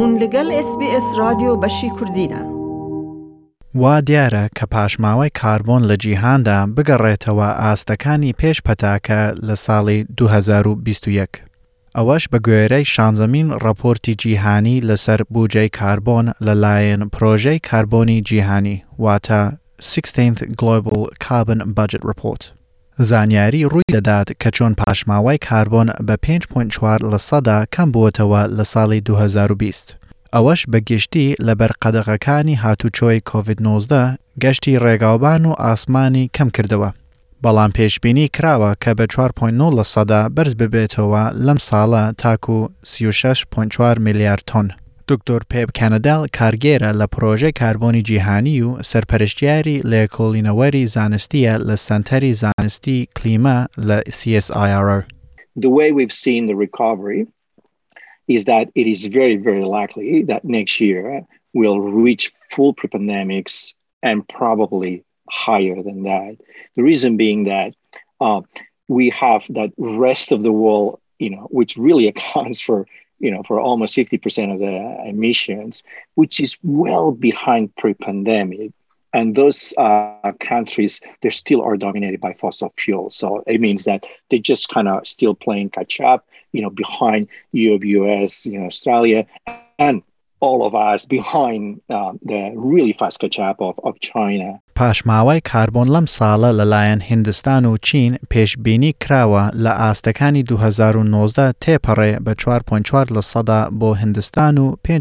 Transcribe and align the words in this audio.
بوون 0.00 0.18
لەگەڵ 0.22 0.48
SسBS 0.66 1.06
رادیۆ 1.18 1.52
بەشی 1.62 1.90
کوردینە. 1.96 2.42
وا 3.74 4.00
دیارە 4.00 4.48
کە 4.58 4.66
پاشماوەی 4.72 5.30
کاربۆن 5.40 5.82
لە 5.90 5.96
جیهاندا 6.00 6.58
بگەڕێتەوە 6.76 7.48
ئاستەکانی 7.62 8.34
پێش 8.40 8.58
پەتاکە 8.66 9.20
لە 9.46 9.54
ساڵی 9.64 10.04
2021. 10.18 11.30
ئەوەش 11.96 12.24
بە 12.32 12.38
گوێرەی 12.46 12.88
شانزەمین 12.94 13.48
ڕپۆرتی 13.64 14.14
جیهانی 14.20 14.80
لەسەر 14.88 15.20
بوجەی 15.32 15.68
کاربۆن 15.78 16.26
لەلایەن 16.46 17.02
پرۆژەی 17.14 17.60
کاربۆنی 17.68 18.20
جیهانی 18.28 18.82
واتە 19.02 19.42
16th 19.90 20.40
Global 20.60 21.00
Carbon 21.24 21.60
Budget 21.78 22.02
Report. 22.10 22.59
زانیاری 23.04 23.62
ڕووی 23.72 23.82
دەدات 23.96 24.28
کە 24.42 24.50
چۆن 24.56 24.74
پاشماوای 24.74 25.38
کاربۆن 25.48 25.88
بە 26.08 26.14
5.4 26.26 26.70
لە 27.12 27.18
سەدا 27.28 27.58
کەم 27.74 27.88
بووتەوە 27.94 28.42
لە 28.58 28.64
ساڵی 28.72 29.00
2020. 29.00 29.98
ئەوەش 30.34 30.60
بەگشتی 30.72 31.34
لەبەر 31.46 31.72
قەدەغەکانی 31.82 32.58
هاتوچۆی 32.64 33.20
کۆVID-19 33.30 33.66
گەشتی 34.42 34.78
ڕێگاوبان 34.84 35.42
و 35.46 35.52
ئاسمانی 35.66 36.30
کەم 36.38 36.48
کردەوە. 36.56 36.90
بەڵام 37.42 37.70
پێشببینی 37.76 38.28
کراوە 38.38 38.72
کە 38.84 38.90
بە 38.98 39.06
4.9 39.12 39.76
لە 39.78 39.84
سەدا 39.94 40.22
بەرز 40.36 40.54
ببێتەوە 40.60 41.22
لەم 41.46 41.58
ساڵە 41.68 42.04
تاکو 42.22 42.68
36.4 42.84 43.98
میلیارد 44.06 44.42
تۆن. 44.50 44.79
دکتۆر 45.12 45.42
پێب 45.52 45.68
کەنەداڵ 45.78 46.20
کارگێرە 46.38 46.90
لە 47.00 47.06
پرۆژێ 47.14 47.50
کاربۆنی 47.60 48.02
جیهانی 48.08 48.56
و 48.66 48.70
سەرپەرشتیاری 48.90 49.82
لێکۆڵینەوەری 49.92 50.84
زانستیە 50.94 51.54
لە 51.68 51.76
سنتەری 51.86 52.32
زانستی 52.42 52.98
کلیما 53.16 53.58
لە 53.88 53.98
CSIR. 54.18 54.88
The 55.64 55.72
way 55.78 55.88
we've 55.98 56.18
seen 56.24 56.42
the 56.50 56.56
recovery 56.66 57.22
is 58.36 58.40
that 58.50 58.64
it 58.80 58.86
is 58.94 59.00
very, 59.18 59.36
very 59.48 59.64
likely 59.78 60.08
that 60.30 60.40
next 60.58 60.74
year 60.86 61.02
we'll 61.58 61.82
reach 62.06 62.24
full 62.52 62.72
pre-pandemics 62.78 63.54
and 64.08 64.18
probably 64.40 64.94
higher 65.44 65.78
than 65.88 65.98
that. 66.10 66.32
The 66.76 66.84
reason 66.90 67.10
being 67.24 67.40
that 67.54 67.68
uh, 68.26 68.40
we 68.98 69.04
have 69.24 69.42
that 69.58 69.70
rest 70.08 70.28
of 70.36 70.40
the 70.46 70.54
world, 70.64 70.90
you 71.24 71.30
know, 71.34 71.44
which 71.58 71.72
really 71.88 72.06
accounts 72.12 72.60
for 72.68 72.78
you 73.20 73.30
know, 73.30 73.42
for 73.44 73.60
almost 73.60 73.94
50% 73.94 74.52
of 74.52 74.58
the 74.58 75.04
emissions, 75.08 75.84
which 76.16 76.40
is 76.40 76.58
well 76.64 77.12
behind 77.12 77.76
pre-pandemic. 77.76 78.72
And 79.12 79.34
those 79.34 79.74
uh, 79.76 80.32
countries, 80.40 81.00
they 81.20 81.30
still 81.30 81.62
are 81.62 81.76
dominated 81.76 82.20
by 82.20 82.32
fossil 82.32 82.72
fuel. 82.78 83.10
So 83.10 83.44
it 83.46 83.60
means 83.60 83.84
that 83.84 84.06
they 84.30 84.38
just 84.38 84.68
kind 84.68 84.88
of 84.88 85.06
still 85.06 85.34
playing 85.34 85.70
catch 85.70 86.00
up, 86.00 86.26
you 86.52 86.62
know, 86.62 86.70
behind 86.70 87.28
Europe, 87.52 87.84
US, 87.84 88.46
you 88.46 88.58
know, 88.58 88.66
Australia, 88.66 89.26
and 89.78 90.02
all 90.40 90.60
of 90.68 90.74
us 90.74 91.04
behind 91.04 91.62
uh, 91.90 92.12
the 92.30 92.52
really 92.56 92.94
fast 92.98 93.18
catch 93.20 93.38
up 93.38 93.56
of, 93.60 93.74
of 93.84 93.94
China. 94.00 94.58
پاشماوای 94.74 95.40
کاربۆن 95.40 95.88
لەم 95.88 96.06
ساڵە 96.06 96.50
لەلایەن 96.60 97.00
هندستان 97.12 97.64
و 97.64 97.76
چین 97.82 98.16
پێشببینی 98.34 98.94
کراوە 99.04 99.50
لە 99.64 99.70
ئاستەکانی 99.80 100.42
2009 100.42 101.52
تێپەڕێ 101.64 102.20
بە 102.26 102.32
4.4 102.82 103.14
لە 103.14 103.20
سەدا 103.20 103.70
بۆ 103.80 103.94
هندستان 103.96 104.58
و 104.58 104.74
5.5 104.88 104.96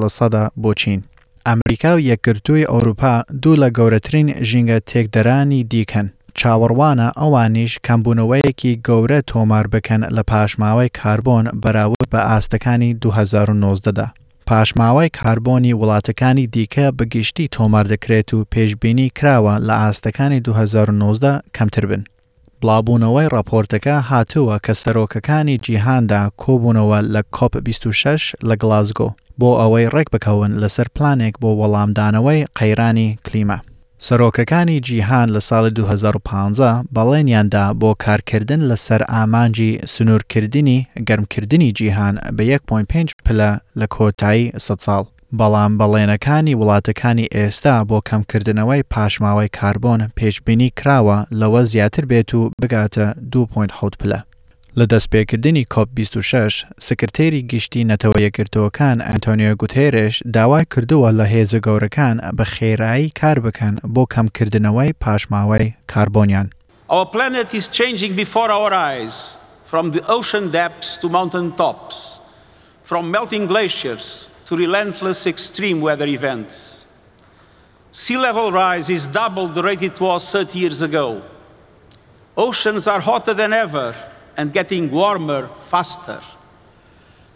لە 0.00 0.08
سەدا 0.18 0.50
بۆ 0.62 0.72
چین. 0.76 1.02
ئەمریکا 1.46 1.90
و 1.96 2.00
یەکگرتووی 2.00 2.64
ئەوروپا 2.70 3.24
دوو 3.42 3.56
لە 3.56 3.70
گەورەترین 3.78 4.28
ژینگە 4.48 4.78
تێکدەرانی 4.90 5.64
دیکەن. 5.72 6.06
چاوەڕوانە 6.38 7.08
ئەوانیش 7.20 7.72
کەمبوونەوەیەکی 7.86 8.80
گەورە 8.88 9.20
تۆمار 9.30 9.66
بکەن 9.74 10.02
لە 10.16 10.22
پاشماوەی 10.30 10.90
کاربۆن 11.00 11.44
بەراورد 11.62 12.04
بە 12.12 12.18
ئاستەکانی 12.28 12.96
2009دا. 13.06 14.06
پاشماوای 14.50 15.08
کاربۆنی 15.20 15.72
وڵاتەکانی 15.80 16.46
دیکە 16.54 16.86
بەگشتی 16.98 17.46
تۆمار 17.56 17.84
دەکرێت 17.92 18.30
و 18.34 18.44
پێشببینی 18.54 19.08
کراوە 19.18 19.54
لە 19.68 19.74
ئاستەکانی 19.82 20.40
2009 20.40 21.40
کەمتر 21.56 21.84
بن. 21.90 22.04
بڵاوبوونەوەی 22.62 23.28
راپۆرتەکە 23.36 23.96
هاتووە 24.10 24.56
کە 24.66 24.72
سەرۆکەکانی 24.82 25.58
جیهاندا 25.64 26.22
کۆبوونەوە 26.42 26.98
لە 27.14 27.22
کۆپ 27.36 27.52
26 27.58 28.34
لە 28.48 28.54
گلازگۆ 28.62 29.08
بۆ 29.40 29.50
ئەوەی 29.60 29.90
ڕێک 29.94 30.08
بکەون 30.14 30.52
لەسەر 30.62 30.86
پلانێک 30.96 31.34
بۆ 31.42 31.50
وەڵامدانەوەی 31.60 32.46
قەیرانی 32.58 33.08
کلیمە. 33.26 33.58
سەرۆکەکانی 34.04 34.78
جیهان 34.86 35.28
لە 35.36 35.40
ساڵی 35.48 35.70
2015 35.76 36.72
بەڵێنیاندا 36.96 37.64
بۆ 37.80 37.90
کارکردن 38.04 38.60
لەسەر 38.76 39.00
ئامانجی 39.12 39.70
سنوورکردنی 39.92 40.78
گەرمکردنی 41.08 41.68
جیهان 41.78 42.14
بە 42.36 42.42
1.5 42.42 43.10
پلە 43.26 43.50
لە 43.80 43.86
کۆتایی 43.94 44.52
سە 44.64 44.74
ساڵ. 44.86 45.04
بەڵام 45.38 45.72
بەڵێنەکانی 45.80 46.56
وڵاتەکانی 46.60 47.30
ئێستا 47.36 47.74
بۆ 47.90 47.98
کەمکردنەوەی 48.08 48.86
پاشماوەی 48.92 49.52
کاربۆن 49.58 50.00
پێشببینی 50.18 50.68
کراوە 50.78 51.18
لەوە 51.40 51.60
زیاتر 51.72 52.04
بێت 52.10 52.30
و 52.34 52.40
بگاتە 52.62 53.06
2.6 53.32 53.92
پلە. 54.00 54.20
لە 54.80 54.86
دەستپێکردنی 54.86 55.64
کاب 55.70 55.88
26 55.94 56.64
سکرتری 56.80 57.42
گشتی 57.42 57.86
کرتوکان 58.32 59.00
انتونیو 59.02 59.54
گوتێرش 59.62 60.20
داوای 60.34 60.64
کردو 60.74 61.10
لە 61.20 61.24
هێزە 61.24 61.58
گەورەکان 61.66 62.18
بە 62.36 62.44
خێرایی 62.44 63.12
کار 63.20 63.38
بکەن 63.40 63.74
بۆ 63.94 64.04
کەمکردنەوەی 64.14 64.92
پاشماوەی 65.00 65.68
کاربۆنیان. 65.92 66.50
Our 66.90 67.06
planet 67.14 67.48
is 67.60 67.68
changing 67.80 68.12
before 68.24 68.50
our 68.58 68.72
eyes, 68.90 69.38
from 69.70 69.84
the 69.92 70.02
ocean 70.18 70.44
depths 70.60 70.90
to 71.00 71.06
mountain 71.16 71.48
tops, 71.60 72.20
from 72.90 73.10
melting 73.16 73.44
glaciers 73.52 74.04
to 74.46 74.52
relentless 74.64 75.20
extreme 75.32 75.80
weather 75.86 76.06
events. 76.18 76.54
Sea 78.02 78.18
level 78.28 78.48
rise 78.62 78.88
is 78.96 79.04
double 79.20 79.46
the 79.56 79.62
rate 79.62 79.82
it 79.90 79.98
was 80.06 80.22
30 80.30 80.58
years 80.58 80.82
ago. 80.82 81.22
Oceans 82.36 82.86
are 82.86 83.00
hotter 83.00 83.32
than 83.34 83.52
ever, 83.54 83.94
and 84.36 84.52
getting 84.52 84.90
warmer 84.90 85.48
faster. 85.48 86.20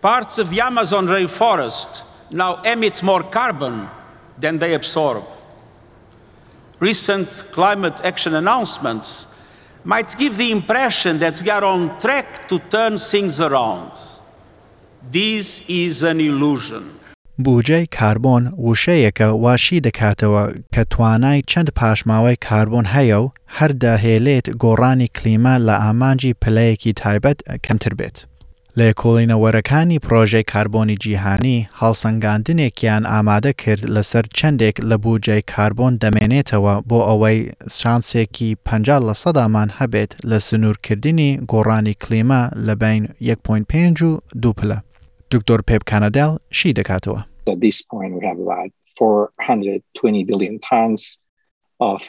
Parts 0.00 0.38
of 0.38 0.50
the 0.50 0.60
Amazon 0.60 1.06
rainforest 1.06 2.04
now 2.30 2.62
emit 2.62 3.02
more 3.02 3.22
carbon 3.22 3.88
than 4.38 4.58
they 4.58 4.74
absorb. 4.74 5.24
Recent 6.78 7.28
climate 7.52 8.00
action 8.04 8.34
announcements 8.34 9.26
might 9.84 10.14
give 10.18 10.36
the 10.36 10.50
impression 10.50 11.18
that 11.18 11.40
we 11.42 11.50
are 11.50 11.64
on 11.64 11.98
track 12.00 12.48
to 12.48 12.58
turn 12.58 12.96
things 12.98 13.40
around. 13.40 13.92
This 15.10 15.68
is 15.68 16.02
an 16.02 16.20
illusion. 16.20 16.99
بوجەی 17.46 17.86
کاربۆن 17.98 18.42
وشەیەکە 18.68 19.26
واشی 19.44 19.80
دەکاتەوە 19.86 20.44
کە 20.74 20.82
توانای 20.92 21.42
چەند 21.50 21.68
پاشماوەی 21.78 22.36
کاربۆن 22.46 22.84
هەیە 22.94 23.18
و 23.24 23.32
هەر 23.56 23.70
داهێلێت 23.84 24.46
گۆڕانی 24.62 25.08
کلیما 25.16 25.54
لە 25.66 25.74
ئامانجی 25.84 26.36
پلەیەکی 26.42 26.92
تایبەت 27.02 27.38
کەمتر 27.66 27.94
بێت. 28.00 28.16
لە 28.78 28.86
کۆڵینەوەرەکانی 29.00 30.02
پرۆژەی 30.06 30.48
کاربۆنی 30.52 30.96
جیهانی 31.02 31.68
هەڵسەنگاندنێکیان 31.80 33.02
ئامادە 33.12 33.52
کرد 33.62 33.82
لەسەر 33.94 34.24
چەندێک 34.38 34.76
لە 34.90 34.96
بوجەی 35.04 35.42
کاربۆن 35.52 35.92
دەمێنێتەوە 36.02 36.74
بۆ 36.88 36.98
ئەوەی 37.08 37.38
سانسێکی 37.78 38.50
50 38.64 39.00
لە 39.08 39.14
سەدامان 39.22 39.68
هەبێت 39.78 40.10
لە 40.30 40.38
سنوورکردنی 40.46 41.30
گۆڕانی 41.52 41.94
کلیما 42.02 42.42
لە 42.66 42.72
بین 42.82 43.02
1.5 43.22 44.02
و 44.02 44.10
دووپلە. 44.42 44.78
دکتۆر 45.32 45.60
پێبکانەداڵ 45.70 46.30
شی 46.58 46.72
دەکاتەوە. 46.78 47.29
At 47.48 47.60
this 47.60 47.82
point, 47.82 48.14
we 48.14 48.24
have 48.26 48.38
about 48.38 48.70
420 48.96 50.24
billion 50.24 50.58
tons 50.60 51.18
of 51.80 52.02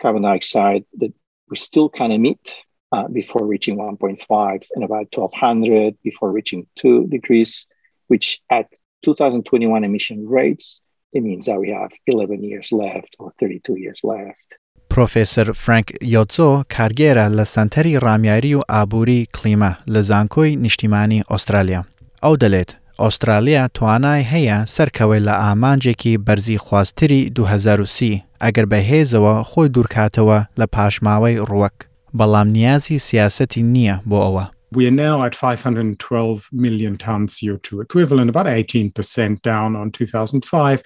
carbon 0.00 0.22
dioxide 0.22 0.84
that 0.98 1.12
we 1.48 1.56
still 1.56 1.88
can 1.88 2.10
emit 2.12 2.38
uh, 2.92 3.08
before 3.08 3.46
reaching 3.46 3.78
1.5 3.78 4.18
and 4.74 4.84
about 4.84 5.06
1200 5.14 5.96
before 6.02 6.32
reaching 6.32 6.66
2 6.76 7.08
degrees, 7.08 7.66
which 8.08 8.40
at 8.50 8.70
2021 9.04 9.84
emission 9.84 10.26
rates, 10.26 10.80
it 11.12 11.22
means 11.22 11.46
that 11.46 11.58
we 11.58 11.70
have 11.70 11.90
11 12.06 12.42
years 12.42 12.72
left 12.72 13.16
or 13.18 13.32
32 13.38 13.76
years 13.76 14.00
left. 14.04 14.56
Professor 14.88 15.52
فرانک 15.52 15.92
یادزو 16.02 16.62
کارگێرە 16.70 17.28
la 17.32 17.44
سنتەری 17.44 17.98
ڕامیاری 18.00 18.54
و 18.54 18.60
ئابووری 18.70 19.26
کلیمە 19.36 19.88
لە 19.88 20.00
زانکۆی 20.00 20.56
نیشتیمانی 20.56 21.22
ئوسترالیا. 21.30 21.84
ئوسترالیا 23.04 23.68
توانای 23.74 24.22
هەیە 24.32 24.58
سەرکەوەی 24.74 25.24
لە 25.28 25.32
ئامانجێکی 25.42 26.18
بەرزی 26.26 26.58
خواستری 26.66 27.30
2030 27.30 28.22
ئەگەر 28.42 28.66
بەهێزەوە 28.72 29.34
خۆی 29.50 29.68
دوورکاتەوە 29.74 30.38
لە 30.60 30.66
پاشماوەی 30.74 31.40
ڕوەک 31.50 31.76
بەڵام 32.18 32.46
نیازی 32.56 32.98
سیاسەتی 33.08 33.62
نییە 33.72 33.96
بۆ 34.10 34.18
ئەوە. 34.24 34.44
We 34.78 34.84
are 34.90 34.98
now 35.06 35.16
at 35.26 35.34
512 35.34 36.48
million 36.64 36.94
tonnes 37.04 37.32
CO2 37.38 37.68
equivalent, 37.84 38.28
about 38.30 38.46
18% 38.46 38.92
down 39.50 39.70
on 39.80 39.86
2005. 39.90 40.82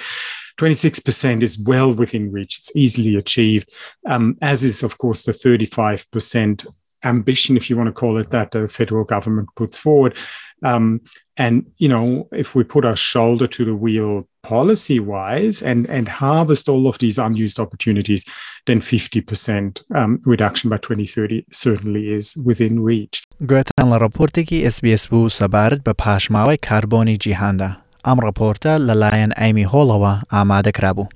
26% 0.61 1.43
is 1.47 1.55
well 1.71 1.91
within 2.01 2.25
reach. 2.37 2.53
It's 2.59 2.73
easily 2.85 3.15
achieved, 3.23 3.69
um, 4.13 4.25
as 4.53 4.59
is, 4.71 4.79
of 4.89 4.93
course, 5.03 5.21
the 5.25 5.33
35% 5.45 6.65
ambition, 7.05 7.57
if 7.57 7.69
you 7.71 7.77
want 7.77 7.87
to 7.89 7.93
call 7.93 8.17
it 8.19 8.31
that, 8.31 8.51
the 8.51 8.67
federal 8.67 9.05
government 9.05 9.49
puts 9.57 9.79
forward. 9.79 10.17
Um, 10.65 11.03
and 11.37 11.67
you 11.79 11.89
know, 11.89 12.29
if 12.33 12.55
we 12.55 12.65
put 12.65 12.85
our 12.85 12.97
shoulder 12.97 13.47
to 13.47 13.65
the 13.65 13.75
wheel 13.75 14.27
policy 14.43 14.99
wise 15.01 15.63
and 15.63 15.89
and 15.91 16.09
harvest 16.09 16.69
all 16.69 16.87
of 16.87 16.99
these 16.99 17.19
unused 17.19 17.59
opportunities, 17.59 18.25
then 18.67 18.81
50% 18.81 19.83
um, 19.95 20.21
reduction 20.25 20.71
by 20.71 20.79
2030 20.79 21.45
certainly 21.53 22.05
is 22.19 22.27
within 22.37 22.75
reach. 22.91 23.23
گوێتان 23.41 23.89
لە 23.93 23.99
ڕپۆرتێکی 24.03 24.65
SسBS 24.71 25.07
بوو 25.11 25.29
سەبارەت 25.29 25.81
بە 25.89 25.93
پاشماوەی 26.03 26.59
کاربۆنی 26.69 27.17
جیهاندا. 27.17 27.71
ئەم 28.07 28.19
ڕپۆرتە 28.27 28.73
لەلایەن 28.89 29.33
ئەیمی 29.39 29.67
هۆڵەوە 29.73 30.13
ئامادەکرا 30.33 30.93
بوو. 30.97 31.07